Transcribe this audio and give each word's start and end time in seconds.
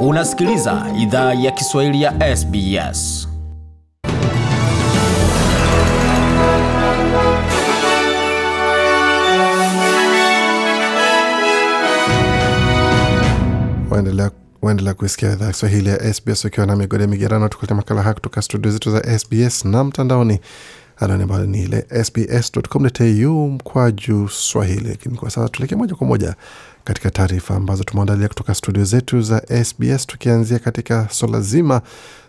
Unasikiliza 0.00 0.86
idhaa 0.98 1.34
ya 1.34 1.50
Kiswahili 1.50 2.02
ya 2.02 2.36
SBS. 2.36 3.28
waendelea 14.62 14.94
kuisikia 14.94 15.32
idhaa 15.32 15.46
ya 15.46 15.52
Kiswahili 15.52 15.88
ya 15.88 16.14
SBS 16.14 16.44
ukiwa 16.44 16.66
na 16.66 16.76
migode 16.76 17.06
migerano, 17.06 17.48
tukuletea 17.48 17.76
makala 17.76 18.02
haya 18.02 18.14
kutoka 18.14 18.42
studio 18.42 18.70
zetu 18.70 18.90
za 18.90 19.18
SBS 19.18 19.64
na 19.64 19.84
mtandaoni 19.84 20.40
anani 21.00 21.22
ambayo 21.22 21.46
ni 21.46 21.62
ile 21.62 21.86
sbs.com.au 22.04 23.48
mkwa 23.50 23.92
juu 23.92 24.28
swahili. 24.28 24.88
Lakini 24.88 25.16
kwa 25.16 25.30
sasa 25.30 25.48
tuelekee 25.48 25.76
moja 25.76 25.94
kwa 25.94 26.06
moja 26.06 26.34
katika 26.84 27.10
taarifa 27.10 27.54
ambazo 27.56 27.84
tumeandalia 27.84 28.28
kutoka 28.28 28.54
studio 28.54 28.84
zetu 28.84 29.20
za 29.22 29.42
SBS, 29.64 30.06
tukianzia 30.06 30.58
katika 30.58 31.08
swala 31.10 31.40
zima 31.40 31.80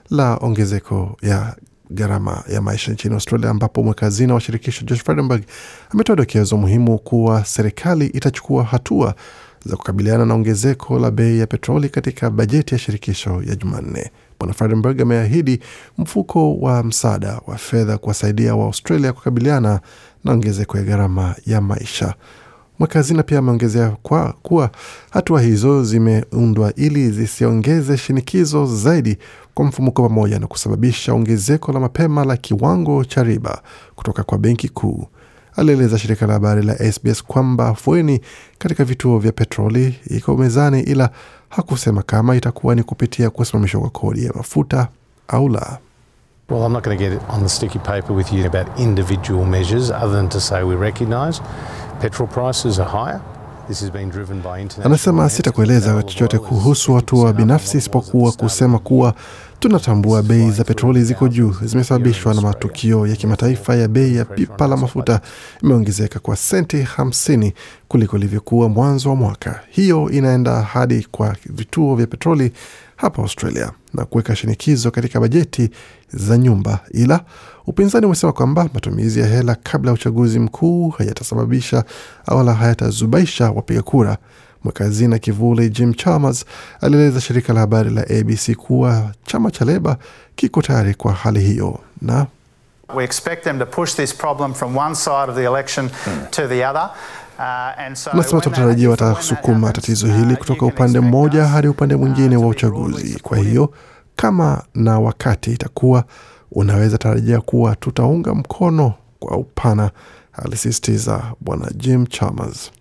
la 0.09 0.37
ongezeko 0.37 1.17
ya 1.21 1.55
gharama 1.91 2.43
ya 2.53 2.61
maisha 2.61 2.91
nchini 2.91 3.13
Australia, 3.13 3.49
ambapo 3.49 3.83
mweka 3.83 4.05
hazina 4.05 4.33
wa 4.33 4.41
shirikisho 4.41 4.85
Josh 4.85 5.03
Frydenberg 5.03 5.43
ametoa 5.89 6.15
dokezo 6.15 6.57
muhimu 6.57 6.99
kuwa 6.99 7.45
serikali 7.45 8.05
itachukua 8.05 8.63
hatua 8.63 9.15
za 9.65 9.75
kukabiliana 9.77 10.25
na 10.25 10.33
ongezeko 10.33 10.99
la 10.99 11.11
bei 11.11 11.39
ya 11.39 11.47
petroli 11.47 11.89
katika 11.89 12.29
bajeti 12.29 12.75
ya 12.75 12.79
shirikisho 12.79 13.43
ya 13.47 13.55
Jumanne. 13.55 14.11
Bwana 14.39 14.53
Frydenberg 14.53 15.01
ameahidi 15.01 15.59
mfuko 15.97 16.55
wa 16.55 16.83
msaada 16.83 17.41
wa 17.47 17.57
fedha 17.57 17.97
kuwasaidia 17.97 18.55
wa 18.55 18.65
Australia 18.65 19.13
kukabiliana 19.13 19.79
na 20.23 20.31
ongezeko 20.31 20.77
ya 20.77 20.83
gharama 20.83 21.35
ya 21.45 21.61
maisha. 21.61 22.13
Mweka 22.79 22.99
hazina 22.99 23.23
pia 23.23 23.39
ameongezea 23.39 23.89
kuwa 24.43 24.69
hatua 25.09 25.41
hizo 25.41 25.83
zimeundwa 25.83 26.73
ili 26.75 27.11
zisiongeze 27.11 27.97
shinikizo 27.97 28.65
zaidi 28.65 29.17
kwa 29.53 29.65
mfumuko 29.65 30.03
pamoja 30.03 30.39
na 30.39 30.47
kusababisha 30.47 31.13
ongezeko 31.13 31.71
la 31.71 31.79
mapema 31.79 32.25
la 32.25 32.37
kiwango 32.37 33.05
cha 33.05 33.23
riba 33.23 33.61
kutoka 33.95 34.23
kwa 34.23 34.37
benki 34.37 34.69
kuu. 34.69 35.07
Alieleza 35.59 35.97
shirika 35.97 36.27
la 36.27 36.33
habari 36.33 36.61
la 36.63 36.91
SBS 36.91 37.23
kwamba 37.23 37.67
afueni 37.67 38.21
katika 38.57 38.83
vituo 38.83 39.19
vya 39.19 39.31
petroli 39.31 39.99
iko 40.07 40.37
mezani, 40.37 40.81
ila 40.81 41.09
hakusema 41.49 42.01
kama 42.03 42.35
itakuwa 42.35 42.75
ni 42.75 42.83
kupitia 42.83 43.29
kusimamishwa 43.29 43.81
kwa 43.81 43.89
kodi 43.89 44.25
ya 44.25 44.33
mafuta 44.33 44.87
au 45.27 45.49
la. 45.49 45.77
Well, 46.49 46.63
I'm 46.65 46.73
not 46.73 46.83
going 46.83 46.97
to 46.97 47.09
get 47.09 47.21
on 47.29 47.43
the 47.43 47.49
sticky 47.49 47.79
paper 47.79 48.11
with 48.15 48.33
you 48.33 48.45
about 48.45 48.79
individual 48.79 49.45
measures 49.45 49.89
other 49.91 50.11
than 50.11 50.29
to 50.29 50.39
say 50.39 50.63
we 50.63 50.75
recognise 50.75 51.41
petrol 52.01 52.27
prices 52.29 52.79
are 52.79 52.89
higher. 52.89 53.21
This 53.67 53.81
has 53.81 53.91
been 53.91 54.09
driven 54.09 54.41
by 54.41 54.47
international 54.61 54.85
Anasema 54.85 55.29
sitakueleza 55.29 56.03
chochote 56.03 56.37
kuhusu 56.39 56.93
hatua 56.93 57.31
60% 57.31 57.33
binafsi 57.33 57.77
isipokuwa 57.77 58.31
kusema 58.31 58.79
kuwa. 58.79 59.13
Tunatambua 59.59 60.23
bei 60.23 60.51
za 60.51 60.63
petroli 60.63 61.03
ziko 61.03 61.27
juu, 61.27 61.55
zimesababishwa 61.63 62.33
na 62.33 62.41
matukio 62.41 63.07
ya 63.07 63.15
kimataifa 63.15 63.75
ya 63.75 63.87
bei 63.87 64.15
ya 64.15 64.25
pipa 64.25 64.67
la 64.67 64.77
mafuta 64.77 65.21
imeongezeka 65.63 66.19
kwa 66.19 66.35
senti 66.35 66.77
50 66.97 67.51
kuliko 67.87 68.17
ilivyokuwa 68.17 68.69
mwanzo 68.69 69.09
wa 69.09 69.15
mwaka. 69.15 69.59
Hiyo 69.69 70.09
inaenda 70.09 70.61
hadi 70.61 71.07
kwa 71.11 71.35
vituo 71.45 71.95
vya 71.95 72.07
petroli 72.07 72.51
hapa 72.95 73.21
Australia 73.21 73.71
na 73.93 74.05
kuweka 74.05 74.35
shinikizo 74.35 74.91
katika 74.91 75.19
bajeti 75.19 75.69
za 76.13 76.37
nyumba, 76.37 76.79
ila 76.91 77.21
upinzani 77.67 78.05
umesema 78.05 78.33
kwamba 78.33 78.69
matumizi 78.73 79.19
ya 79.19 79.27
hela 79.27 79.55
kabla 79.63 79.91
ya 79.91 79.95
uchaguzi 79.95 80.39
mkuu 80.39 80.89
hayatasababisha 80.89 81.83
wala 82.27 82.53
hayatazubaisha 82.53 83.51
wapiga 83.51 83.81
kura. 83.81 84.17
Mweka 84.63 84.83
hazina 84.83 85.19
kivuli 85.19 85.69
Jim 85.69 85.93
Chalmers 85.93 86.45
alieleza 86.81 87.21
shirika 87.21 87.53
la 87.53 87.59
habari 87.59 87.89
la 87.89 88.01
ABC 88.01 88.55
kuwa 88.55 89.11
chama 89.25 89.51
cha 89.51 89.65
Leba 89.65 89.97
kiko 90.35 90.61
tayari 90.61 90.93
kwa 90.95 91.13
hali 91.13 91.39
hiyo 91.39 91.79
na 92.01 92.25
We 92.95 93.03
expect 93.03 93.43
them 93.43 93.59
to 93.59 93.65
push 93.65 93.95
this 93.95 94.13
problem 94.15 94.53
from 94.53 94.75
one 94.77 94.95
side 94.95 95.29
of 95.29 95.35
the 95.35 95.43
election 95.45 95.89
to 96.31 96.47
the 96.47 96.65
other. 96.65 96.89
Uh, 97.39 97.93
so 97.93 98.09
Nasema 98.13 98.41
tunatarajia 98.41 98.89
watasukuma 98.89 99.73
tatizo 99.73 100.07
uh, 100.07 100.15
hili 100.15 100.35
kutoka 100.35 100.65
upande 100.65 100.99
mmoja 100.99 101.45
hadi 101.47 101.67
upande 101.67 101.95
uh, 101.95 102.01
mwingine 102.01 102.37
wa 102.37 102.47
uchaguzi. 102.47 103.19
Kwa 103.19 103.37
hiyo 103.37 103.73
kama 104.15 104.63
na 104.75 104.99
wakati 104.99 105.51
itakuwa, 105.51 106.03
unaweza 106.51 106.97
tarajia 106.97 107.41
kuwa 107.41 107.75
tutaunga 107.75 108.33
mkono 108.35 108.93
kwa 109.19 109.37
upana, 109.37 109.91
alisisitiza 110.33 111.23
bwana 111.39 111.71
Jim 111.75 112.05
Chalmers. 112.07 112.71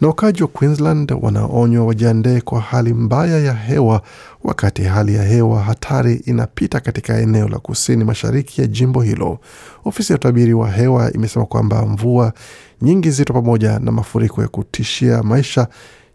Na 0.00 0.08
wakaji 0.08 0.42
wa 0.42 0.48
Queensland 0.48 1.12
wanaonywa 1.22 1.86
wajiandae 1.86 2.40
kwa 2.40 2.60
hali 2.60 2.94
mbaya 2.94 3.38
ya 3.38 3.52
hewa 3.54 4.02
wakati 4.44 4.82
hali 4.82 5.14
ya 5.14 5.22
hewa 5.22 5.62
hatari 5.62 6.14
inapita 6.14 6.80
katika 6.80 7.18
eneo 7.20 7.48
la 7.48 7.58
kusini 7.58 8.04
mashariki 8.04 8.60
ya 8.60 8.66
jimbo 8.66 9.02
hilo. 9.02 9.38
Ofisi 9.84 10.12
ya 10.12 10.16
utabiri 10.18 10.54
wa 10.54 10.70
hewa 10.70 11.12
imesema 11.12 11.46
kwamba 11.46 11.86
mvua 11.86 12.32
nyingi 12.82 13.10
zito 13.10 13.32
pamoja 13.32 13.78
na 13.78 13.92
mafuriko 13.92 14.42
ya 14.42 14.48
kutishia 14.48 15.22
maisha 15.22 15.68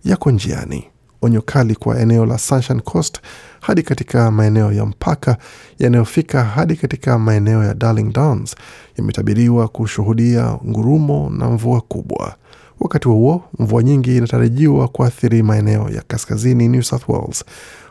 yako 0.03 0.31
njiani. 0.31 0.88
Onyo 1.22 1.41
kali 1.41 1.75
kwa 1.75 2.00
eneo 2.00 2.25
la 2.25 2.38
Sunshine 2.38 2.79
Coast 2.81 3.19
hadi 3.62 3.84
katika 3.84 4.31
maeneo 4.31 4.72
ya 4.72 4.85
mpaka 4.85 5.38
yanayofika 5.79 6.44
hadi 6.44 6.75
katika 6.75 7.19
maeneo 7.19 7.63
ya 7.63 7.74
Darling 7.74 8.13
Downs 8.13 8.56
yametabiriwa 8.97 9.68
kushuhudia 9.68 10.57
ngurumo 10.68 11.29
na 11.29 11.50
mvua 11.50 11.81
kubwa. 11.81 12.35
Wakati 12.80 13.08
huo 13.08 13.18
huo, 13.18 13.44
mvua 13.59 13.84
nyingi 13.84 14.18
inatarajiwa 14.18 14.88
kuathiri 14.88 15.44
maeneo 15.44 15.90
ya 15.90 16.02
kaskazini 16.08 16.68
New 16.68 16.81
South 16.81 17.03
Wales. 17.09 17.46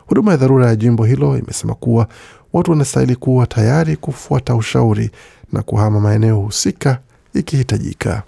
Huduma 0.07 0.31
ya 0.31 0.37
dharura 0.37 0.67
ya 0.67 0.75
jimbo 0.75 1.05
hilo 1.05 1.37
imesema 1.37 1.73
kuwa 1.75 2.07
watu 2.53 2.71
wanastahili 2.71 3.15
kuwa 3.15 3.47
tayari 3.47 3.95
kufuata 3.95 4.55
ushauri 4.55 5.09
na 5.53 5.61
kuhama 5.61 5.99
maeneo 5.99 6.35
husika 6.39 6.99
ikihitajika. 7.33 8.23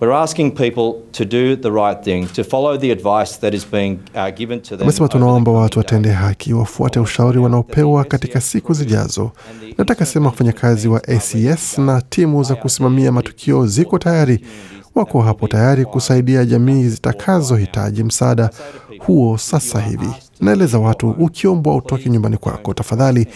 We're 0.00 0.14
asking 0.16 0.50
people 0.50 0.94
to 1.12 1.24
do 1.24 1.56
the 1.56 1.70
right 1.70 2.02
thing, 2.04 2.26
to 2.34 2.42
follow 2.44 2.76
the 2.78 2.90
advice 2.92 3.38
that 3.40 3.54
is 3.54 3.64
being 3.72 3.98
uh, 4.14 4.30
given 4.36 4.60
to 4.60 4.76
them. 4.76 4.82
Amesema 4.82 5.08
tunaomba 5.08 5.52
watu 5.52 5.78
watende 5.78 6.10
haki, 6.10 6.52
wafuate 6.52 7.00
ushauri 7.00 7.38
wanaopewa 7.38 8.04
katika 8.04 8.40
siku 8.40 8.72
zijazo. 8.74 9.30
Nataka 9.78 10.06
sema 10.06 10.26
wafanyakazi 10.26 10.88
wa 10.88 11.00
ACS 11.08 11.78
na 11.78 12.00
timu 12.00 12.42
za 12.42 12.54
kusimamia 12.54 13.12
matukio 13.12 13.66
ziko 13.66 13.98
tayari, 13.98 14.44
wako 14.94 15.22
hapo 15.22 15.48
tayari 15.48 15.84
kusaidia 15.84 16.44
jamii 16.44 16.88
zitakazohitaji 16.88 18.04
msaada 18.04 18.50
huo 18.98 19.38
sasa 19.38 19.80
hivi. 19.80 20.08
Naeleza 20.40 20.78
watu, 20.78 21.10
ukiombwa 21.10 21.76
utoke 21.76 22.10
nyumbani 22.10 22.36
kwako, 22.36 22.74
tafadhali 22.74 23.26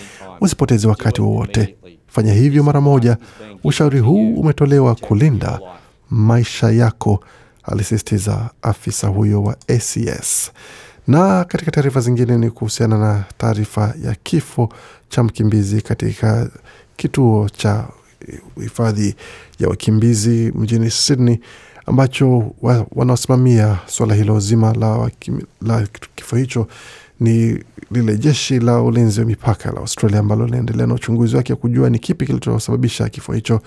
usipoteze 0.41 0.89
wakati 0.89 1.21
wowote, 1.22 1.77
fanya 2.06 2.33
hivyo 2.33 2.62
mara 2.62 2.81
moja. 2.81 3.17
Ushauri 3.65 4.00
huu 4.00 4.34
umetolewa 4.34 4.94
kulinda 4.94 5.61
maisha 6.11 6.71
yako, 6.71 7.21
alisisitiza 7.65 8.50
afisa 8.62 9.09
huyo 9.09 9.43
wa 9.43 9.56
ACS. 9.69 10.50
Na 11.06 11.44
katika 11.44 11.71
taarifa 11.71 12.00
zingine 12.00 12.38
ni 12.38 12.50
kuhusiana 12.50 12.99
na 12.99 13.25
taarifa 13.38 13.94
ya 14.05 14.15
kifo 14.23 14.69
cha 15.09 15.23
mkimbizi 15.23 15.83
katika 15.83 16.50
kituo 16.97 17.49
cha 17.49 17.84
hifadhi 18.60 19.14
ya 19.59 19.69
wakimbizi 19.69 20.53
mjini 20.54 20.91
Sydney 20.91 21.38
ambacho 21.87 22.53
wa, 22.62 22.87
wanaosimamia 22.92 23.78
suala 23.87 24.14
hilo 24.14 24.41
zima 24.41 24.75
la, 24.75 25.10
la 25.62 25.87
kifo 26.14 26.37
hicho 26.37 26.69
ni 27.20 27.64
lile 27.91 28.16
jeshi 28.19 28.59
la 28.60 28.82
ulinzi 28.82 29.20
wa 29.20 29.26
mipaka 29.26 29.72
la 29.72 29.81
Australia 29.81 30.19
ambalo 30.19 30.44
linaendelea 30.47 30.87
na 30.87 30.94
uchunguzi 30.94 31.37
wake 31.37 31.54
kujua 31.54 31.91
ni 31.91 31.98
kipi 31.98 32.26
kilichosababisha 32.26 33.09
kifo 33.09 33.32
hicho, 33.32 33.60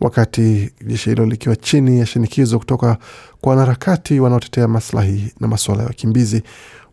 wakati 0.00 0.70
jeshi 0.86 1.10
hilo 1.10 1.26
likiwa 1.26 1.56
chini 1.56 1.98
ya 1.98 2.06
shinikizo 2.06 2.58
kutoka 2.58 2.98
kwa 3.40 3.50
wanaharakati 3.50 4.20
wanaotetea 4.20 4.68
maslahi 4.68 5.32
na 5.40 5.48
masuala 5.48 5.82
ya 5.82 5.88
wakimbizi, 5.88 6.42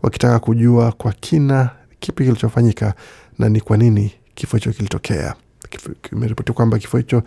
wakitaka 0.02 0.40
kujua 0.40 0.92
kwa 0.92 1.12
kina 1.14 1.70
kipi 2.00 2.24
kilichofanyika 2.24 2.94
na 3.40 3.50
ni 3.50 3.62
kwa 3.62 3.78
nini 3.78 4.12
kifo 4.36 4.58
hicho 4.58 4.72
kilitokea. 4.72 5.36
Kifo- 5.78 6.54
kwamba 6.54 6.80
kifo 6.80 6.98
hicho 6.98 7.24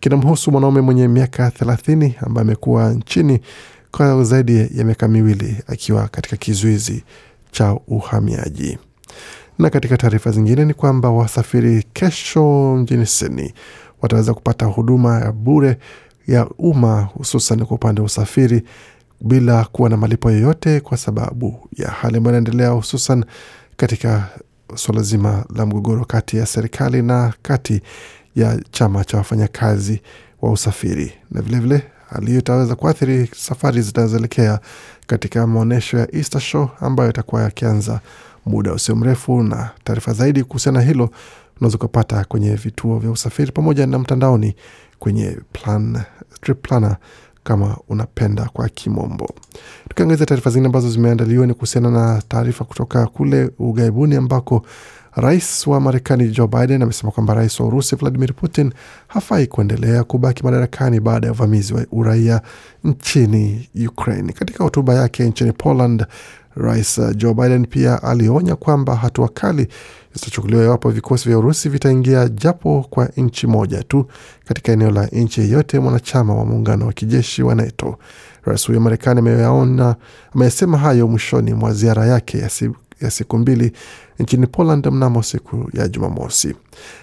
kinamhusu 0.00 0.50
mwanaume 0.52 0.80
mwenye 0.80 1.08
miaka 1.08 1.50
thelathini 1.50 2.14
ambaye 2.20 2.42
amekuwa 2.42 2.90
nchini 2.92 3.40
kwa 3.90 4.24
zaidi 4.24 4.68
ya 4.74 4.84
miaka 4.84 5.08
miwili 5.08 5.56
akiwa 5.66 6.08
katika 6.08 6.36
kizuizi 6.36 7.04
cha 7.50 7.72
uhamiaji. 7.88 8.78
Na 9.58 9.70
katika 9.70 9.96
taarifa 9.96 10.30
zingine 10.30 10.64
ni 10.64 10.74
kwamba 10.74 11.10
wasafiri 11.10 11.82
kesho 11.92 12.76
mjini 12.76 13.06
Sydney 13.06 13.52
wataweza 14.02 14.34
kupata 14.34 14.66
huduma 14.66 15.20
ya 15.20 15.32
bure 15.32 15.78
ya 16.26 16.48
umma 16.58 17.00
hususan 17.02 17.64
kwa 17.66 17.74
upande 17.74 18.00
wa 18.00 18.06
usafiri 18.06 18.62
bila 19.20 19.64
kuwa 19.64 19.88
na 19.90 19.96
malipo 19.96 20.30
yoyote 20.30 20.80
kwa 20.80 20.96
sababu 20.96 21.68
ya 21.76 21.88
hali 21.90 22.16
ambayo 22.16 22.38
inaendelea 22.38 22.68
hususan 22.70 23.24
katika 23.76 24.28
suala 24.74 25.02
zima 25.02 25.44
la 25.56 25.66
mgogoro 25.66 26.04
kati 26.04 26.36
ya 26.36 26.46
serikali 26.46 27.02
na 27.02 27.32
kati 27.42 27.82
ya 28.36 28.60
chama 28.70 29.04
cha 29.04 29.16
wafanyakazi 29.16 30.00
wa 30.42 30.50
usafiri 30.52 31.12
na 31.30 31.42
vilevile 31.42 31.82
hali 32.10 32.26
hiyo 32.26 32.38
itaweza 32.38 32.74
kuathiri 32.74 33.30
safari 33.36 33.82
zinazoelekea 33.82 34.60
katika 35.06 35.46
maonyesho 35.46 35.98
ya 35.98 36.14
Easter 36.16 36.40
Show 36.40 36.68
ambayo 36.80 37.10
itakuwa 37.10 37.42
yakianza 37.42 38.00
muda 38.46 38.72
usio 38.72 38.96
mrefu. 38.96 39.42
Na 39.42 39.70
taarifa 39.84 40.12
zaidi 40.12 40.44
kuhusiana 40.44 40.78
na 40.78 40.84
hilo 40.84 41.10
unaweza 41.60 41.76
ukapata 41.76 42.24
kwenye 42.24 42.54
vituo 42.54 42.98
vya 42.98 43.10
usafiri 43.10 43.52
pamoja 43.52 43.86
na 43.86 43.98
mtandaoni 43.98 44.54
kwenye 44.98 45.38
plan, 45.52 46.02
trip 46.40 46.62
planner 46.68 46.96
kama 47.44 47.76
unapenda 47.88 48.44
kwa 48.52 48.68
kimombo. 48.68 49.30
Tukiangazia 49.88 50.26
taarifa 50.26 50.50
zingine 50.50 50.66
ambazo 50.66 50.90
zimeandaliwa 50.90 51.46
ni 51.46 51.54
kuhusiana 51.54 51.90
na 51.90 52.22
taarifa 52.28 52.64
kutoka 52.64 53.06
kule 53.06 53.50
ughaibuni 53.58 54.14
ambako 54.16 54.62
rais 55.14 55.66
wa 55.66 55.80
Marekani 55.80 56.28
Joe 56.28 56.46
Biden 56.46 56.82
amesema 56.82 57.12
kwamba 57.12 57.34
rais 57.34 57.60
wa 57.60 57.66
Urusi 57.66 57.96
Vladimir 57.96 58.34
Putin 58.34 58.72
hafai 59.08 59.46
kuendelea 59.46 60.04
kubaki 60.04 60.44
madarakani 60.44 61.00
baada 61.00 61.26
ya 61.26 61.32
uvamizi 61.32 61.74
wa 61.74 61.86
uraia 61.92 62.40
nchini 62.84 63.68
Ukraine. 63.88 64.32
Katika 64.32 64.64
hotuba 64.64 64.94
yake 64.94 65.24
nchini 65.24 65.52
Poland, 65.52 66.06
rais 66.56 67.00
Joe 67.16 67.34
Biden 67.34 67.66
pia 67.66 68.02
alionya 68.02 68.56
kwamba 68.56 68.96
hatua 68.96 69.28
kali 69.28 69.68
zitachukuliwa 70.14 70.64
iwapo 70.64 70.90
vikosi 70.90 71.28
vya 71.28 71.38
Urusi 71.38 71.68
vitaingia 71.68 72.28
japo 72.28 72.86
kwa 72.90 73.08
nchi 73.16 73.46
moja 73.46 73.82
tu 73.82 74.06
katika 74.44 74.72
eneo 74.72 74.90
la 74.90 75.06
nchi 75.06 75.40
yeyote 75.40 75.78
mwanachama 75.78 76.34
wa 76.34 76.44
muungano 76.44 76.86
wa 76.86 76.92
kijeshi 76.92 77.42
wa 77.42 77.54
NATO. 77.54 77.98
Rais 78.44 78.66
huyo 78.66 78.80
Marekani 78.80 79.18
ameyaona 79.18 79.96
amesema 80.34 80.78
hayo 80.78 81.08
mwishoni 81.08 81.54
mwa 81.54 81.72
ziara 81.72 82.06
yake 82.06 82.38
ya, 82.38 82.48
si, 82.48 82.70
ya 83.02 83.10
siku 83.10 83.38
mbili 83.38 83.72
nchini 84.18 84.46
Poland 84.46 84.86
mnamo 84.86 85.22
siku 85.22 85.70
ya 85.72 85.88
Jumamosi. 85.88 86.54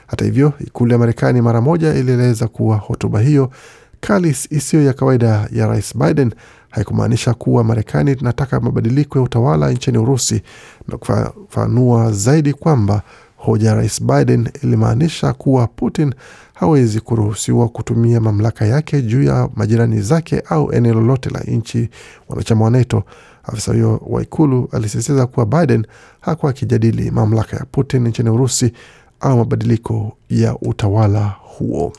Hata 0.07 0.25
hivyo, 0.25 0.53
ikulu 0.59 0.91
ya 0.91 0.97
Marekani 0.97 1.41
mara 1.41 1.61
moja 1.61 1.93
ilieleza 1.93 2.47
kuwa 2.47 2.77
hotuba 2.77 3.19
hiyo 3.19 3.51
kali 3.99 4.35
isiyo 4.49 4.83
ya 4.83 4.93
kawaida 4.93 5.47
ya 5.53 5.67
rais 5.67 5.97
Biden 5.97 6.31
haikumaanisha 6.69 7.33
kuwa 7.33 7.63
Marekani 7.63 8.11
inataka 8.11 8.59
mabadiliko 8.59 9.17
ya 9.19 9.23
utawala 9.25 9.71
nchini 9.71 9.97
Urusi 9.97 10.41
na 10.87 10.97
kufafanua 10.97 12.11
zaidi 12.11 12.53
kwamba 12.53 13.01
hoja 13.37 13.69
ya 13.69 13.75
rais 13.75 14.03
Biden 14.03 14.49
ilimaanisha 14.63 15.33
kuwa 15.33 15.67
Putin 15.67 16.13
hawezi 16.53 16.99
kuruhusiwa 16.99 17.69
kutumia 17.69 18.21
mamlaka 18.21 18.65
yake 18.65 19.01
juu 19.01 19.23
ya 19.23 19.49
majirani 19.55 20.01
zake 20.01 20.43
au 20.49 20.73
eneo 20.73 20.93
lolote 20.93 21.29
la 21.29 21.39
nchi 21.39 21.89
wanachama 22.29 22.65
wa 22.65 22.71
NATO. 22.71 23.03
Afisa 23.43 23.71
huyo 23.71 24.01
wa 24.07 24.21
ikulu 24.21 24.69
alisisitiza 24.71 25.27
kuwa 25.27 25.45
Biden 25.45 25.85
hakuwa 26.21 26.49
akijadili 26.49 27.11
mamlaka 27.11 27.57
ya 27.57 27.65
Putin 27.71 28.07
nchini 28.07 28.29
Urusi 28.29 28.73
au 29.19 29.37
mabadiliko 29.37 30.17
ya 30.29 30.55
utawala 30.57 31.35
huo. 31.41 31.93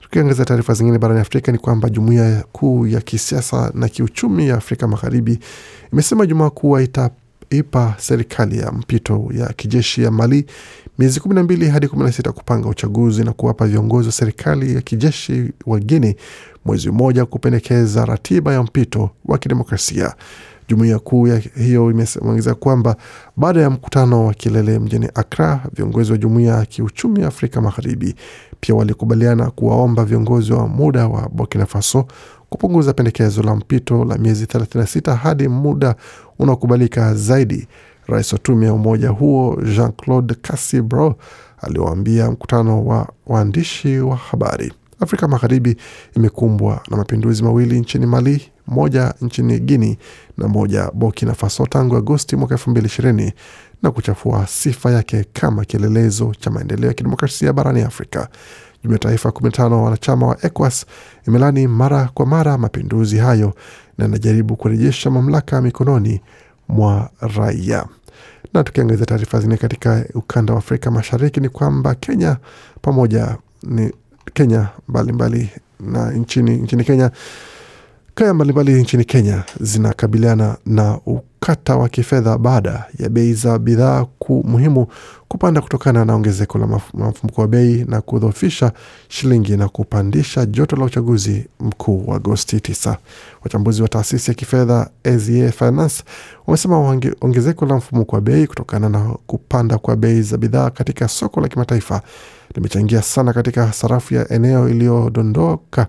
Tukiangazia 0.00 0.44
taarifa 0.44 0.74
zingine 0.74 0.98
barani 0.98 1.20
Afrika 1.20 1.52
ni 1.52 1.58
kwamba 1.58 1.88
jumuiya 1.90 2.44
kuu 2.52 2.86
ya 2.86 3.00
kisiasa 3.00 3.70
na 3.74 3.88
kiuchumi 3.88 4.48
ya 4.48 4.54
Afrika 4.56 4.88
Magharibi 4.88 5.38
imesema 5.92 6.26
Jumaa 6.26 6.50
kuwa 6.50 6.82
itaipa 6.82 7.94
serikali 7.98 8.58
ya 8.58 8.72
mpito 8.72 9.28
ya 9.34 9.46
kijeshi 9.48 10.02
ya 10.02 10.10
Mali 10.10 10.46
miezi 10.98 11.20
kumi 11.20 11.34
na 11.34 11.42
mbili 11.42 11.68
hadi 11.68 11.88
kumi 11.88 12.04
na 12.04 12.12
sita 12.12 12.32
kupanga 12.32 12.68
uchaguzi 12.68 13.24
na 13.24 13.32
kuwapa 13.32 13.66
viongozi 13.66 14.08
wa 14.08 14.12
serikali 14.12 14.74
ya 14.74 14.80
kijeshi 14.80 15.52
wa 15.66 15.80
Guinea 15.80 16.14
mwezi 16.64 16.90
mmoja 16.90 17.26
kupendekeza 17.26 18.04
ratiba 18.04 18.52
ya 18.52 18.62
mpito 18.62 19.10
wa 19.24 19.38
kidemokrasia. 19.38 20.14
Jumuiya 20.72 20.98
kuu 20.98 21.24
hiyo 21.56 21.90
imeongeza 21.90 22.54
kwamba 22.54 22.96
baada 23.36 23.60
ya 23.60 23.70
mkutano 23.70 24.26
wa 24.26 24.34
kilele 24.34 24.78
mjini 24.78 25.08
Accra, 25.14 25.60
viongozi 25.74 26.12
wa 26.12 26.18
jumuiya 26.18 26.54
ya 26.56 26.66
kiuchumi 26.66 27.20
ya 27.20 27.28
Afrika 27.28 27.60
Magharibi 27.60 28.14
pia 28.60 28.74
walikubaliana 28.74 29.50
kuwaomba 29.50 30.04
viongozi 30.04 30.52
wa 30.52 30.68
muda 30.68 31.08
wa 31.08 31.28
Burkina 31.28 31.66
Faso 31.66 32.06
kupunguza 32.50 32.92
pendekezo 32.92 33.42
la 33.42 33.56
mpito 33.56 34.04
la 34.04 34.18
miezi 34.18 34.44
36 34.44 35.14
hadi 35.14 35.48
muda 35.48 35.94
unaokubalika 36.38 37.14
zaidi. 37.14 37.68
Rais 38.06 38.32
wa 38.32 38.38
tume 38.38 38.66
ya 38.66 38.72
umoja 38.74 39.08
huo 39.08 39.62
Jean 39.76 39.92
Claude 39.92 40.34
Cassibro 40.34 41.14
aliwaambia 41.60 42.30
mkutano 42.30 42.84
wa 42.86 43.08
waandishi 43.26 43.98
wa 43.98 44.16
habari. 44.16 44.72
Afrika 45.00 45.28
Magharibi 45.28 45.76
imekumbwa 46.16 46.80
na 46.90 46.96
mapinduzi 46.96 47.42
mawili 47.42 47.80
nchini 47.80 48.06
Mali, 48.06 48.51
moja 48.66 49.14
nchini 49.20 49.58
Guini 49.60 49.98
na 50.38 50.48
moja 50.48 50.90
Burkina 50.94 51.34
Faso 51.34 51.66
tangu 51.66 51.96
Agosti 51.96 52.36
mwaka 52.36 52.54
elfu 52.54 52.70
mbili 52.70 52.86
ishirini 52.86 53.32
na 53.82 53.90
kuchafua 53.90 54.46
sifa 54.46 54.90
yake 54.90 55.24
kama 55.32 55.64
kielelezo 55.64 56.34
cha 56.40 56.50
maendeleo 56.50 56.88
ya 56.88 56.94
kidemokrasia 56.94 57.52
barani 57.52 57.82
Afrika. 57.82 58.28
Jumuiya 58.82 58.96
ya 58.96 58.98
Taifa 58.98 59.28
15 59.28 59.72
wanachama 59.72 60.26
wa 60.26 60.44
ECOWAS 60.46 60.86
imelani 61.28 61.66
mara 61.66 62.10
kwa 62.14 62.26
mara 62.26 62.58
mapinduzi 62.58 63.18
hayo 63.18 63.54
na 63.98 64.04
inajaribu 64.04 64.56
kurejesha 64.56 65.10
mamlaka 65.10 65.60
mikononi 65.62 66.20
mwa 66.68 67.10
raia. 67.36 67.84
Na 68.54 68.64
tukiangazia 68.64 69.06
taarifa 69.06 69.38
zingine 69.40 69.56
katika 69.56 70.04
ukanda 70.14 70.52
wa 70.52 70.58
Afrika 70.58 70.90
Mashariki 70.90 71.40
ni 71.40 71.48
kwamba 71.48 71.94
Kenya 71.94 72.36
pamoja 72.82 73.36
ni 73.62 73.92
Kenya 74.34 74.68
mbalimbali 74.88 75.50
mbali, 75.80 75.94
na 75.94 76.10
nchini, 76.10 76.56
nchini 76.56 76.84
Kenya 76.84 77.10
kaya 78.14 78.34
mbalimbali 78.34 78.72
nchini 78.82 79.04
Kenya 79.04 79.44
zinakabiliana 79.60 80.56
na 80.66 80.98
ukata 81.06 81.76
wa 81.76 81.88
kifedha 81.88 82.38
baada 82.38 82.84
ya 82.98 83.08
bei 83.08 83.34
za 83.34 83.58
bidhaa 83.58 84.04
ku 84.18 84.44
muhimu 84.48 84.86
kupanda 85.28 85.60
kutokana 85.60 86.04
na 86.04 86.14
ongezeko 86.14 86.58
la 86.58 86.66
mfumuko 87.08 87.40
wa 87.40 87.48
bei 87.48 87.84
na 87.88 88.00
kudhoofisha 88.00 88.72
shilingi 89.08 89.56
na 89.56 89.68
kupandisha 89.68 90.46
joto 90.46 90.76
la 90.76 90.84
uchaguzi 90.84 91.46
mkuu 91.60 92.04
wa 92.06 92.16
Agosti 92.16 92.56
9. 92.56 92.96
Wachambuzi 93.44 93.82
wa 93.82 93.88
taasisi 93.88 94.30
ya 94.30 94.34
kifedha 94.34 94.90
SEA 95.04 95.52
Finance 95.52 96.04
wamesema 96.46 96.78
ongezeko 97.20 97.66
la 97.66 97.76
mfumuko 97.76 98.16
wa 98.16 98.22
bei 98.22 98.46
kutokana 98.46 98.88
na 98.88 99.00
kupanda 99.26 99.78
kwa 99.78 99.96
bei 99.96 100.22
za 100.22 100.36
bidhaa 100.36 100.70
katika 100.70 101.08
soko 101.08 101.40
la 101.40 101.48
kimataifa 101.48 102.02
limechangia 102.54 103.02
sana 103.02 103.32
katika 103.32 103.72
sarafu 103.72 104.14
ya 104.14 104.28
eneo 104.32 104.68
iliyodondoka 104.68 105.86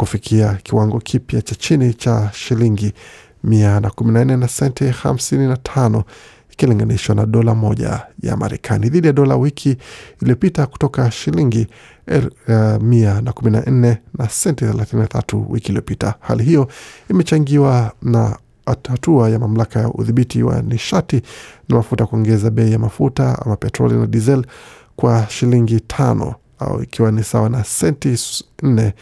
kufikia 0.00 0.54
kiwango 0.62 0.98
kipya 0.98 1.42
cha 1.42 1.54
chini 1.54 1.94
cha 1.94 2.30
shilingi 2.34 2.92
mia 3.44 3.80
na 3.80 3.90
kumi 3.90 4.48
senti 4.48 4.84
hamsini 4.84 5.46
na 5.48 5.56
tano 5.56 6.04
ikilinganishwa 6.52 7.14
na 7.14 7.26
dola 7.26 7.54
moja 7.54 8.06
ya 8.22 8.36
Marekani 8.36 8.88
dhidi 8.88 9.06
ya 9.06 9.12
dola 9.12 9.36
wiki 9.36 9.76
iliyopita 10.22 10.66
kutoka 10.66 11.10
shilingi 11.10 11.66
er, 12.06 12.30
uh, 12.48 12.82
mia 12.82 13.20
na 13.20 13.32
kumi 13.32 13.96
senti 14.28 14.64
thelathini 14.64 15.02
na 15.02 15.08
tatu 15.08 15.46
wiki 15.52 15.68
iliyopita. 15.68 16.14
Hali 16.20 16.44
hiyo 16.44 16.68
imechangiwa 17.10 17.92
na 18.02 18.36
hatua 18.66 19.28
ya 19.30 19.38
mamlaka 19.38 19.80
ya 19.80 19.88
udhibiti 19.88 20.42
wa 20.42 20.62
nishati 20.62 21.22
na 21.68 21.76
mafuta 21.76 22.06
kuongeza 22.06 22.50
bei 22.50 22.72
ya 22.72 22.78
mafuta 22.78 23.38
ama 23.46 23.56
petroli 23.56 23.94
na 23.94 24.06
diesel 24.06 24.46
kwa 24.96 25.26
shilingi 25.28 25.80
tano 25.80 26.34
au 26.58 26.82
ikiwa 26.82 27.12
ni 27.12 27.24
sawa 27.24 27.48
na 27.48 27.64
senti 27.64 28.18
nne 28.62 28.92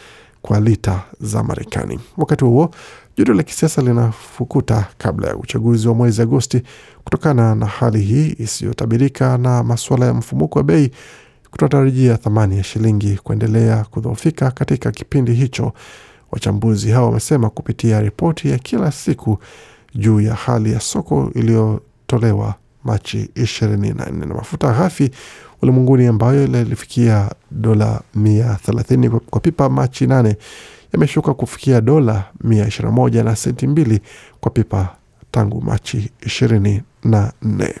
kwa 0.41 0.59
lita 0.59 1.03
za 1.21 1.43
Marekani. 1.43 1.99
Wakati 2.17 2.45
huo 2.45 2.71
joto 3.17 3.33
la 3.33 3.43
kisiasa 3.43 3.81
linafukuta 3.81 4.87
kabla 4.97 5.27
ya 5.27 5.35
uchaguzi 5.35 5.87
wa 5.87 5.93
mwezi 5.95 6.21
Agosti 6.21 6.61
kutokana 7.03 7.55
na 7.55 7.65
hali 7.65 8.01
hii 8.01 8.35
isiyotabirika 8.37 9.37
na 9.37 9.63
masuala 9.63 10.05
ya 10.05 10.13
mfumuko 10.13 10.59
wa 10.59 10.63
bei 10.63 10.91
kutotarajia 11.51 12.17
thamani 12.17 12.57
ya 12.57 12.63
shilingi 12.63 13.17
kuendelea 13.23 13.83
kudhoofika 13.91 14.51
katika 14.51 14.91
kipindi 14.91 15.33
hicho. 15.33 15.73
Wachambuzi 16.31 16.91
hao 16.91 17.05
wamesema 17.05 17.49
kupitia 17.49 18.01
ripoti 18.01 18.49
ya 18.49 18.57
kila 18.57 18.91
siku 18.91 19.37
juu 19.95 20.21
ya 20.21 20.33
hali 20.35 20.71
ya 20.73 20.79
soko 20.79 21.31
iliyotolewa 21.35 22.55
Machi 22.83 23.29
24 23.35 24.27
na 24.27 24.33
mafuta 24.35 24.73
ghafi 24.73 25.11
ulimwenguni 25.61 26.07
ambayo 26.07 26.43
ilifikia 26.43 27.29
dola 27.51 28.01
130 28.17 29.09
kwa 29.19 29.41
pipa 29.41 29.69
Machi 29.69 30.05
8 30.05 30.35
yameshuka 30.93 31.33
kufikia 31.33 31.81
dola 31.81 32.23
121 32.43 33.23
na 33.23 33.35
senti 33.35 33.67
mbili 33.67 33.99
kwa 34.39 34.51
pipa 34.51 34.95
tangu 35.31 35.61
Machi 35.61 36.11
24. 36.21 37.73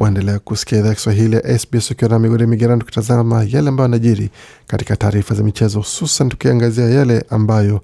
Waendelea 0.00 0.38
kusikia 0.38 0.78
idhaa 0.78 0.94
Kiswahili 0.94 1.36
ya 1.36 1.58
SBS 1.58 1.90
ukiwa 1.90 2.10
na 2.10 2.18
migodi 2.18 2.46
migerani, 2.46 2.80
tukitazama 2.80 3.44
yale 3.48 3.68
ambayo 3.68 3.84
yanajiri 3.84 4.30
katika 4.66 4.96
taarifa 4.96 5.34
za 5.34 5.42
michezo, 5.42 5.78
hususan 5.78 6.28
tukiangazia 6.28 6.84
yale 6.84 7.24
ambayo 7.30 7.80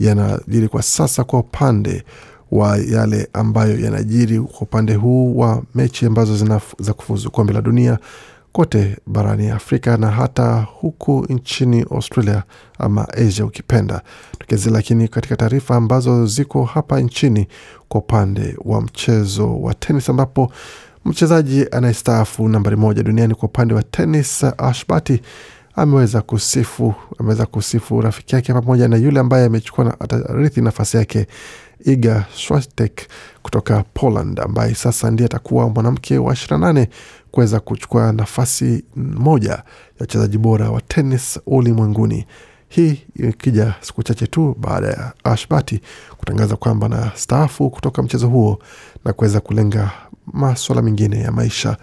yanajiri 0.00 0.68
kwa 0.68 0.82
sasa 0.82 1.24
kwa 1.24 1.38
upande 1.38 2.02
wa 2.52 2.76
yale 2.78 3.28
ambayo 3.32 3.80
yanajiri 3.80 4.40
kwa 4.40 4.60
upande 4.60 4.94
huu 4.94 5.38
wa 5.38 5.62
mechi 5.74 6.06
ambazo 6.06 6.60
za 6.78 6.92
kufuzu 6.92 7.30
kombe 7.30 7.52
la 7.52 7.60
dunia 7.62 7.98
kote 8.52 8.96
barani 9.06 9.50
Afrika 9.50 9.96
na 9.96 10.10
hata 10.10 10.66
huku 10.74 11.26
nchini 11.28 11.82
Australia 11.90 12.42
ama 12.78 13.08
Asia 13.08 13.44
ukipenda 13.44 14.02
tukezi. 14.38 14.70
Lakini 14.70 15.08
katika 15.08 15.36
taarifa 15.36 15.76
ambazo 15.76 16.26
ziko 16.26 16.64
hapa 16.64 17.00
nchini 17.00 17.48
kwa 17.88 18.00
upande 18.00 18.56
wa 18.64 18.80
mchezo 18.80 19.60
wa 19.60 19.74
tenis, 19.74 20.08
ambapo 20.10 20.52
mchezaji 21.04 21.66
anayestaafu 21.72 22.48
nambari 22.48 22.76
moja 22.76 23.02
duniani 23.02 23.34
kwa 23.34 23.48
upande 23.48 23.74
wa 23.74 23.82
tenis 23.82 24.44
Ash 24.58 24.86
Barty 24.88 25.20
ameweza 25.76 26.20
kusifu 26.22 26.94
ameweza 27.20 27.46
kusifu 27.46 28.00
rafiki 28.00 28.34
yake 28.34 28.52
pamoja 28.52 28.88
na 28.88 28.96
yule 28.96 29.20
ambaye 29.20 29.46
amechukua 29.46 29.84
na- 29.84 30.00
atarithi 30.00 30.60
nafasi 30.60 30.96
yake 30.96 31.26
Iga 31.84 32.24
Swiatek 32.34 33.06
kutoka 33.42 33.84
Poland 33.94 34.40
ambaye 34.40 34.74
sasa 34.74 35.10
ndiye 35.10 35.26
atakuwa 35.26 35.68
mwanamke 35.68 36.18
wa 36.18 36.32
28 36.34 36.86
kuweza 37.30 37.60
kuchukua 37.60 38.12
nafasi 38.12 38.84
moja 38.96 39.50
ya 39.50 39.62
wachezaji 40.00 40.38
bora 40.38 40.70
wa 40.70 40.80
tenis 40.80 41.40
ulimwenguni. 41.46 42.26
Hii 42.68 43.02
ikija 43.14 43.74
siku 43.80 44.02
chache 44.02 44.26
tu 44.26 44.56
baada 44.60 44.86
ya 44.88 45.12
Ashbati 45.24 45.80
kutangaza 46.18 46.56
kwamba 46.56 46.88
na 46.88 47.12
staafu 47.14 47.70
kutoka 47.70 48.02
mchezo 48.02 48.28
huo 48.28 48.58
na 49.04 49.12
kuweza 49.12 49.40
kulenga 49.40 49.90
maswala 50.32 50.82
mengine 50.82 51.20
ya 51.20 51.32
maisha 51.32 51.76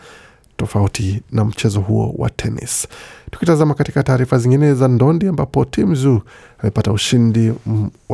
tofauti 0.60 1.22
na 1.32 1.46
mchezo 1.46 1.80
huo 1.80 2.14
wa 2.18 2.30
tenis. 2.30 2.88
Tukitazama 3.32 3.74
katika 3.74 4.04
taarifa 4.04 4.38
zingine 4.38 4.74
za 4.74 4.88
ndondi, 4.88 5.28
ambapo 5.28 5.66
Timzu 5.66 6.22
amepata 6.60 6.92
ushindi 6.92 7.54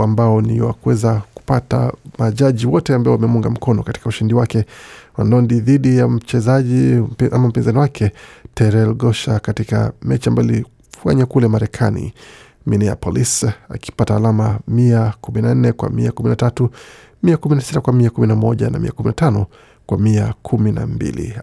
ambao 0.03 0.41
ni 0.41 0.61
wa 0.61 0.73
kuweza 0.73 1.21
kupata 1.33 1.93
majaji 2.19 2.65
wote 2.65 2.93
ambao 2.93 3.13
wamemunga 3.13 3.49
mkono 3.49 3.83
katika 3.83 4.09
ushindi 4.09 4.33
wake 4.33 4.65
wa 5.17 5.25
ndondi 5.25 5.59
dhidi 5.59 5.97
ya 5.97 6.07
mchezaji 6.07 7.03
ama 7.31 7.47
mpinzani 7.47 7.77
wake 7.77 8.11
Terel 8.53 8.93
Gosha 8.93 9.39
katika 9.39 9.91
mechi 10.01 10.29
ambayo 10.29 10.49
ilifanya 10.49 11.25
kule 11.25 11.47
Marekani 11.47 12.13
Minneapolis, 12.67 13.45
akipata 13.69 14.15
alama 14.15 14.59
mia 14.67 15.13
kumi 15.21 15.41
na 15.41 15.55
nne 15.55 15.71
kwa 15.71 15.89
mia 15.89 16.11
kumi 16.11 16.29
na 16.29 16.35
tatu 16.35 16.69
mia 17.23 17.37
kumi 17.37 17.55
na 17.55 17.61
sita 17.61 17.81
kwa 17.81 17.93
mia 17.93 18.09
kumi 18.09 18.27
na 18.27 18.35
moja 18.35 18.69
na 18.69 18.79
mia 18.79 18.91
kumi 18.91 19.07
na 19.07 19.13
tano 19.13 19.45
kwa 19.85 19.97
mia 19.97 20.33
kumi 20.41 20.71
na 20.71 20.87
mbili. 20.87 21.35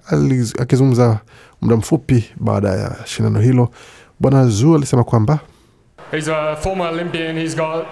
Akizungumza 0.59 1.21
muda 1.63 1.77
mfupi 1.77 2.25
baada 2.37 2.69
ya 2.69 2.97
shindano 3.05 3.41
hilo, 3.41 3.69
Bwana 4.21 4.47
Zu 4.49 4.75
alisema 4.75 5.05
kwamba 5.05 5.39
He's 6.11 6.29
a 6.29 6.57
former 6.57 6.87
Olympian. 6.93 7.39
He's 7.39 7.57
got 7.57 7.87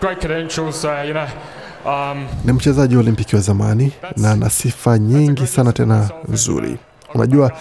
great 0.00 0.18
credentials. 0.18 0.80
So 0.82 1.04
you 1.04 1.12
know, 1.12 1.26
um, 1.86 2.26
ni 2.44 2.52
mchezaji 2.52 2.94
wa 2.96 3.00
Olimpiki 3.00 3.36
wa 3.36 3.42
zamani 3.42 3.92
na 4.16 4.30
ana 4.30 4.50
sifa 4.50 4.98
nyingi 4.98 5.46
sana 5.46 5.72
tena 5.72 6.10
nzuri. 6.28 6.76
Unajua, 7.14 7.52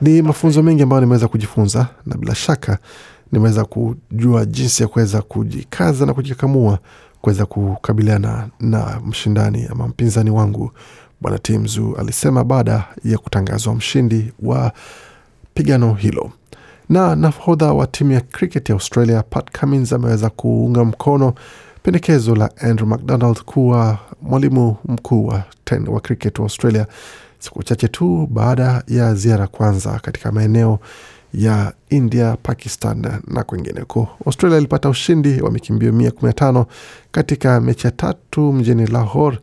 ni 0.00 0.22
mafunzo 0.22 0.62
mengi 0.62 0.82
ambayo 0.82 1.00
nimeweza 1.00 1.28
kujifunza 1.28 1.86
na 2.06 2.16
bila 2.16 2.34
shaka 2.34 2.78
nimeweza 3.32 3.64
kujua 3.64 4.44
jinsi 4.44 4.82
ya 4.82 4.88
kuweza 4.88 5.22
kujikaza 5.22 6.06
na 6.06 6.14
kujikakamua 6.14 6.78
kuweza 7.20 7.46
kukabiliana 7.46 8.48
na 8.60 9.00
mshindani 9.06 9.66
ama 9.70 9.88
mpinzani 9.88 10.30
wangu 10.30 10.70
bwana 11.20 11.38
Timzu 11.38 11.96
alisema 11.98 12.44
baada 12.44 12.84
ya 13.04 13.18
kutangazwa 13.18 13.74
mshindi 13.74 14.32
wa 14.42 14.72
pigano 15.54 15.94
hilo. 15.94 16.30
Na 16.88 17.16
nahodha 17.16 17.72
wa 17.72 17.86
timu 17.86 18.12
ya 18.12 18.20
cricket 18.20 18.68
ya 18.68 18.74
Australia 18.74 19.22
Pat 19.22 19.58
Cummins 19.60 19.92
ameweza 19.92 20.30
kuunga 20.30 20.84
mkono 20.84 21.34
pendekezo 21.82 22.34
la 22.36 22.50
Andrew 22.56 22.88
McDonald 22.88 23.42
kuwa 23.42 23.98
mwalimu 24.22 24.76
mkuu 24.84 25.26
wa, 25.26 25.42
wa 25.86 26.00
cricket 26.00 26.38
wa 26.38 26.42
Australia 26.44 26.86
siku 27.38 27.62
chache 27.62 27.88
tu 27.88 28.28
baada 28.30 28.82
ya 28.86 29.14
ziara 29.14 29.46
kwanza 29.46 29.98
katika 29.98 30.32
maeneo 30.32 30.78
ya 31.34 31.72
India, 31.90 32.36
Pakistan 32.42 33.06
na 33.26 33.44
kwingineko. 33.44 34.08
Australia 34.26 34.58
ilipata 34.58 34.88
ushindi 34.88 35.40
wa 35.40 35.50
mikimbio 35.50 35.92
mia 35.92 36.10
kumi 36.10 36.26
na 36.26 36.32
tano 36.32 36.66
katika 37.10 37.60
mechi 37.60 37.86
ya 37.86 37.90
tatu 37.90 38.52
mjini 38.52 38.86
Lahore 38.86 39.38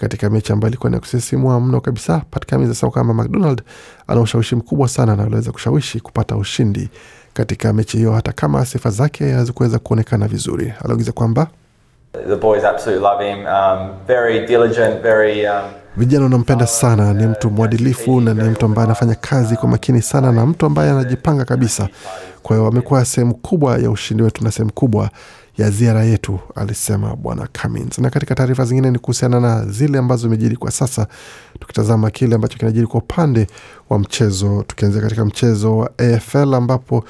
katika 0.00 0.30
mechi 0.30 0.52
ambayo 0.52 0.68
ilikuwa 0.70 0.90
ni 0.90 0.94
ya 0.96 1.00
kusisimua 1.00 1.60
mno 1.60 1.80
kabisa. 1.80 2.22
Pat 2.30 2.46
Cummins 2.46 2.68
anasema 2.68 2.92
kwamba 2.92 3.14
McDonald 3.14 3.62
ana 4.06 4.20
ushawishi 4.20 4.56
mkubwa 4.56 4.88
sana 4.88 5.16
na 5.16 5.22
aliweza 5.22 5.52
kushawishi 5.52 6.00
kupata 6.00 6.36
ushindi 6.36 6.88
katika 7.34 7.72
mechi 7.72 7.96
hiyo, 7.96 8.12
hata 8.12 8.32
kama 8.32 8.66
sifa 8.66 8.90
zake 8.90 9.32
hazikuweza 9.32 9.78
kuonekana 9.78 10.28
vizuri. 10.28 10.72
Aliongeza 10.84 11.12
kwamba 11.12 11.46
The 12.28 12.36
boys 12.36 12.64
absolutely 12.64 13.02
love 13.04 13.24
him. 13.30 13.38
Um, 13.46 13.90
very 14.06 14.46
diligent, 14.46 15.02
very. 15.02 15.46
Um, 15.46 15.62
vijana 15.96 16.24
wanampenda 16.24 16.66
sana, 16.66 17.14
ni 17.14 17.26
mtu 17.26 17.50
mwadilifu 17.50 18.20
na 18.20 18.34
ni 18.34 18.42
mtu 18.50 18.64
ambaye 18.66 18.86
anafanya 18.86 19.14
kazi 19.14 19.56
kwa 19.56 19.68
makini 19.68 20.02
sana 20.02 20.32
na 20.32 20.46
mtu 20.46 20.66
ambaye 20.66 20.90
anajipanga 20.90 21.44
kabisa. 21.44 21.88
Kwa 22.42 22.56
hiyo 22.56 22.68
amekuwa 22.68 23.04
sehemu 23.04 23.34
kubwa 23.34 23.78
ya 23.78 23.90
ushindi 23.90 24.22
wetu 24.22 24.44
na 24.44 24.50
sehemu 24.50 24.72
kubwa 24.72 25.10
ya 25.58 25.70
ziara 25.70 26.04
yetu, 26.04 26.38
alisema 26.54 27.16
bwana 27.16 27.48
Cummins. 27.62 27.98
Na 27.98 28.10
katika 28.10 28.34
taarifa 28.34 28.64
zingine 28.64 28.90
ni 28.90 28.98
kuhusiana 28.98 29.40
na 29.40 29.66
zile 29.66 29.98
ambazo 29.98 30.22
zimejiri 30.22 30.56
kwa 30.56 30.70
sasa, 30.70 31.06
tukitazama 31.60 32.10
kile 32.10 32.34
ambacho 32.34 32.58
kinajiri 32.58 32.86
kwa 32.86 33.00
upande 33.00 33.46
wa 33.90 33.98
mchezo, 33.98 34.64
tukianzia 34.66 35.00
katika 35.02 35.24
mchezo 35.24 35.78
wa 35.78 35.90
AFL 35.98 36.54
ambapo 36.54 37.04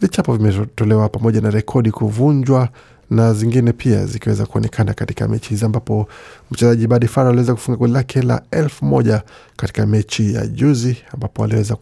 vichapo 0.00 0.36
vimetolewa 0.36 1.08
pamoja 1.08 1.40
na 1.40 1.50
rekodi 1.50 1.90
kuvunjwa 1.90 2.68
na 3.10 3.34
zingine 3.34 3.72
pia 3.72 4.06
zikiweza 4.06 4.46
kuonekana 4.46 4.94
katika 4.94 5.28
mechi 5.28 5.48
hizi 5.50 5.64
ambapo 5.64 6.08
mchezaji 6.50 6.86
Badi 6.86 7.08
Farah 7.08 7.28
aliweza 7.30 7.54
kufunga 7.54 7.78
goli 7.78 7.92
lake 7.92 8.22
la 8.22 8.42
elfu 8.50 8.84
moja 8.84 9.22
katika 9.56 9.86
mechi 9.86 10.34
ya 10.34 10.46
juzi 10.46 10.96
ambapo 11.14 11.44
aliweza 11.44 11.76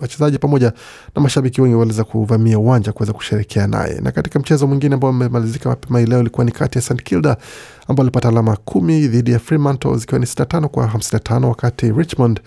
wachezaji 0.00 0.38
pamoja 0.38 0.72
na 1.16 1.22
mashabiki 1.22 1.60
wengi 1.62 1.74
waliweza 1.74 2.04
kuvamia 2.04 2.58
uwanja 2.58 2.92
kuweza 2.92 3.12
kusherekea 3.12 3.66
naye. 3.66 4.00
Na 4.00 4.12
katika 4.12 4.38
mchezo 4.38 4.66
mwingine 4.66 4.94
ambao 4.94 5.10
umemalizika 5.10 5.68
mapema 5.68 6.00
leo 6.00 6.20
ilikuwa 6.20 6.44
ni 6.44 6.52
kati 6.52 6.78
ya 6.78 6.82
St 6.82 7.02
Kilda 7.02 7.36
ambao 7.88 8.02
alipata 8.04 8.28
alama 8.28 8.56
kumi 8.56 9.08
dhidi 9.08 9.32
ya 9.32 9.38
Fremantle 9.38 9.96
zikiwa 9.96 10.18
ni 10.20 10.26
65 10.26 10.66
kwa 10.66 10.86
55 10.86 11.44
wakati 11.44 11.92
Richmond 11.92 12.40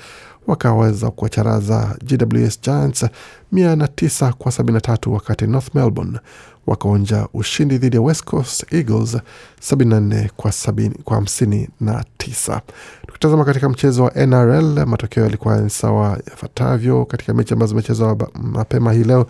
wakaweza 0.47 1.11
kuwacharaza 1.11 1.95
GWS 2.05 2.61
Giants 2.61 3.05
mia 3.51 3.75
na 3.75 3.87
tisa 3.87 4.33
kwa 4.33 4.51
sabini 4.51 4.73
na 4.73 4.81
tatu 4.81 5.13
wakati 5.13 5.47
North 5.47 5.75
Melbourne 5.75 6.19
wakaonja 6.67 7.27
ushindi 7.33 7.77
dhidi 7.77 7.95
ya 7.95 8.01
West 8.01 8.23
Coast 8.23 8.73
Eagles 8.73 9.17
74 9.71 10.29
kwa 10.37 10.51
sabini, 10.51 10.95
kwa 11.03 11.15
hamsini 11.15 11.69
na 11.81 12.05
tisa. 12.17 12.61
Tukitazama 13.07 13.45
katika 13.45 13.69
mchezo 13.69 14.03
wa 14.03 14.11
NRL 14.25 14.85
matokeo 14.85 15.23
yalikuwa 15.23 15.69
sawa 15.69 16.19
yafuatavyo 16.29 17.05
katika 17.05 17.33
mechi 17.33 17.53
ambazo 17.53 17.69
zimechezwa 17.69 18.17
mapema 18.41 18.93
hii 18.93 19.03
leo. 19.03 19.27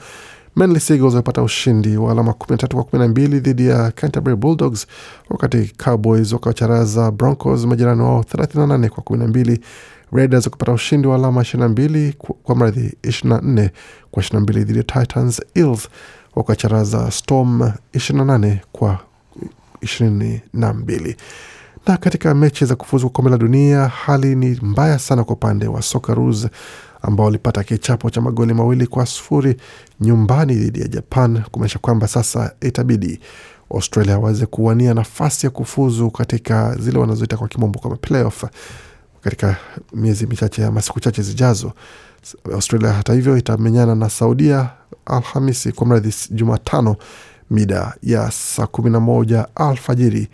Manly 0.57 0.79
Seagulls 0.79 1.13
wamepata 1.13 1.41
ushindi 1.43 1.97
wa 1.97 2.11
alama 2.11 2.31
13 2.31 2.67
kwa 2.75 2.83
12 2.83 3.39
dhidi 3.39 3.67
ya 3.67 3.91
Canterbury 3.91 4.35
Bulldogs, 4.35 4.87
wakati 5.29 5.73
Cowboys 5.83 6.33
wakawacharaza 6.33 7.11
Broncos 7.11 7.65
majirani 7.65 8.01
wao 8.01 8.21
38 8.21 8.89
kwa 8.89 9.03
12. 9.03 9.59
Raiders 10.11 10.45
wakapata 10.45 10.71
ushindi 10.71 11.07
wa 11.07 11.15
alama 11.15 11.41
22 11.41 12.13
kwa- 12.43 12.55
mradhi 12.55 12.93
24 13.03 13.69
kwa 14.11 14.23
22 14.23 14.63
dhidi 14.63 14.77
ya 14.77 14.83
Titans. 14.83 15.41
Eels 15.55 15.89
wakacharaza 16.35 17.11
Storm 17.11 17.71
28 17.93 18.59
kwa 18.71 18.99
22 19.81 21.15
na 21.87 21.97
katika 21.97 22.35
mechi 22.35 22.65
za 22.65 22.75
kufuzu 22.75 23.09
kombe 23.09 23.31
la 23.31 23.37
dunia 23.37 23.87
hali 23.87 24.35
ni 24.35 24.59
mbaya 24.61 24.99
sana 24.99 25.23
kwa 25.23 25.35
upande 25.35 25.67
wa 25.67 25.81
Socceroos 25.81 26.47
ambao 27.01 27.25
walipata 27.25 27.63
kichapo 27.63 28.09
cha 28.09 28.21
magoli 28.21 28.53
mawili 28.53 28.87
kwa 28.87 29.05
sufuri 29.05 29.57
nyumbani 30.01 30.53
dhidi 30.55 30.81
ya 30.81 30.87
Japan, 30.87 31.43
kumaanisha 31.51 31.79
kwamba 31.79 32.07
sasa 32.07 32.53
itabidi 32.61 33.19
Australia 33.75 34.19
waweze 34.19 34.45
kuwania 34.45 34.93
nafasi 34.93 35.45
ya 35.45 35.49
kufuzu 35.49 36.11
katika 36.11 36.75
zile 36.79 36.99
wanazoita 36.99 37.37
kwa 37.37 37.47
kimombo 37.47 37.79
kama 37.79 37.95
playoff 37.95 38.43
katika 39.21 39.55
miezi 39.93 40.27
michache 40.27 40.65
ama 40.65 40.81
siku 40.81 40.99
chache 40.99 41.21
zijazo. 41.21 41.71
Australia 42.53 42.93
hata 42.93 43.13
hivyo 43.13 43.37
itamenyana 43.37 43.95
na 43.95 44.09
Saudia 44.09 44.69
Alhamisi 45.05 45.71
kwa 45.71 45.87
mradhi 45.87 46.13
Jumatano 46.31 46.95
mida 47.51 47.93
ya 48.03 48.31
saa 48.31 48.67
kumi 48.67 48.89
na 48.89 48.99
moja 48.99 49.47
alfajiri 49.55 50.27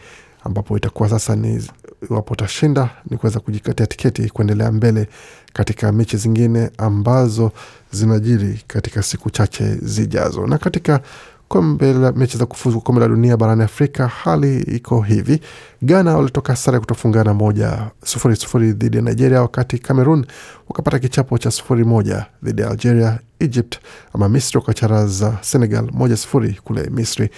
ambapo 0.43 0.77
itakuwa 0.77 1.09
sasa 1.09 1.35
ni 1.35 1.63
iwapo 2.09 2.33
utashinda 2.33 2.89
ni 3.09 3.17
kuweza 3.17 3.39
kujikatia 3.39 3.85
tiketi 3.87 4.29
kuendelea 4.29 4.71
mbele 4.71 5.07
katika 5.53 5.91
mechi 5.91 6.17
zingine 6.17 6.69
ambazo 6.77 7.51
zinajiri 7.91 8.63
katika 8.67 9.03
siku 9.03 9.29
chache 9.29 9.75
zijazo. 9.75 10.47
Na 10.47 10.57
katika 10.57 10.99
kombe 11.47 11.93
la 11.93 12.11
mechi 12.11 12.37
za 12.37 12.45
kufuzu 12.45 12.81
kombe 12.81 13.01
la 13.01 13.07
dunia 13.07 13.37
barani 13.37 13.63
Afrika, 13.63 14.07
hali 14.07 14.61
iko 14.61 15.01
hivi: 15.01 15.39
Ghana 15.81 16.17
walitoka 16.17 16.55
sare 16.55 16.79
kutofungana 16.79 17.33
moja 17.33 17.91
sufuri 18.05 18.35
sufuri 18.35 18.71
dhidi 18.73 18.97
ya 18.97 19.03
Nigeria, 19.03 19.41
wakati 19.41 19.77
Cameroon 19.79 20.25
wakapata 20.69 20.99
kichapo 20.99 21.37
cha 21.37 21.51
sufuri 21.51 21.83
moja 21.83 22.25
dhidi 22.43 22.61
ya 22.61 22.69
Algeria. 22.69 23.19
Egypt 23.39 23.75
ama 24.13 24.29
Misri 24.29 24.57
wakacharaza 24.57 25.37
Senegal 25.41 25.89
moja 25.91 26.17
sufuri 26.17 26.59
kule 26.63 26.89
Misri 26.89 27.29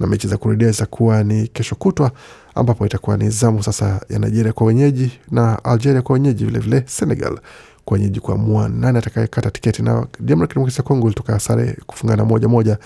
na 0.00 0.06
mechi 0.06 0.28
za 0.28 0.36
kurudia 0.36 0.70
zitakuwa 0.70 1.24
ni 1.24 1.48
kesho 1.48 1.74
kutwa 1.74 2.10
ambapo 2.54 2.86
itakuwa 2.86 3.16
ni 3.16 3.30
zamu 3.30 3.62
sasa 3.62 4.00
ya 4.08 4.18
Nigeria 4.18 4.52
kwa 4.52 4.66
wenyeji 4.66 5.10
na 5.30 5.64
Algeria 5.64 6.02
kwa 6.02 6.12
wenyeji, 6.14 6.44
vilevile 6.44 6.82
Senegal 6.86 7.38
kwa 7.84 7.94
wenyeji 7.94 8.20
kuamua 8.20 8.68
nani 8.68 8.98
atakayekata 8.98 9.50
tiketi. 9.50 9.82
Na 9.82 10.06
Jamhuri 10.20 10.40
ya 10.40 10.46
Kidemokrasia 10.46 10.82
Kongo 10.84 11.06
ilitoka 11.06 11.40
sare 11.40 11.76
kufungana 11.86 12.24
moja 12.24 12.48
moja 12.48 12.78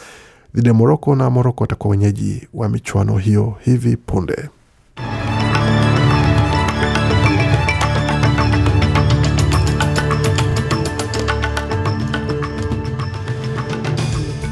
dhidi 0.55 0.69
ya 0.69 0.75
Moroko 0.75 1.17
na 1.17 1.31
Moroko 1.31 1.65
watakuwa 1.65 1.91
wenyeji 1.91 2.49
wa 2.55 2.69
michuano 2.69 3.17
hiyo 3.19 3.55
hivi 3.61 3.97
punde. 3.97 4.49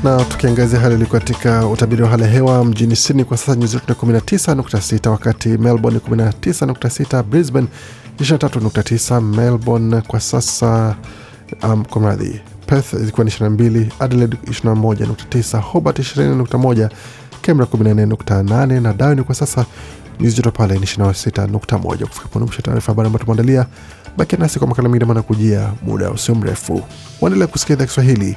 Na 0.05 0.25
tukiangazia 0.25 0.81
hali 0.81 0.95
ilikuwa 0.95 1.21
katika 1.21 1.67
utabiri 1.67 2.03
wa 2.03 2.09
hali 2.09 2.23
ya 2.23 2.29
hewa 2.29 2.65
mjini 2.65 2.97
Sydney 2.97 3.25
kwa 3.25 3.37
sasa 3.37 3.57
nyuzi 3.57 3.75
joto 3.89 4.07
19.6, 4.07 5.09
wakati 5.11 5.49
Melbourne 5.49 5.99
19.6, 6.11 7.23
Brisbane 7.23 7.67
23.9, 8.21 9.21
Melbourne 9.21 10.01
kwa 10.01 10.21
sasa 10.21 10.97
um, 11.63 11.85
kwa 11.85 12.01
mradhi 12.03 12.41
Perth 12.67 12.93
ilikuwa 12.93 13.25
ni 13.25 13.31
22, 13.31 13.87
Adelaide 14.01 14.37
21.9, 14.47 15.61
Hobart 15.61 15.99
20.1, 15.99 16.89
Canberra 17.43 17.71
14.8 17.73 18.81
na 18.81 18.93
Darwin 18.93 19.25
kwa 19.25 19.35
sasa 19.35 19.67
nyuzi 20.21 20.37
joto 20.37 20.51
pale 20.51 20.75
ni 20.75 20.81
26.1. 20.87 22.07
Kufika 22.07 22.29
pone 22.29 22.45
mwisho 22.45 22.63
taarifa 22.63 22.93
habari 22.93 23.07
ambayo 23.07 23.25
tumeandalia. 23.25 23.67
Bakia 24.17 24.39
nasi 24.39 24.59
kwa 24.59 24.69
makala 24.69 24.89
mengine 24.89 25.05
manakujia 25.09 25.73
muda 25.87 26.11
usio 26.11 26.35
mrefu. 26.35 26.83
Waendelea 27.21 27.47
kusikia 27.47 27.75
idhaa 27.77 27.87
Kiswahili 27.87 28.37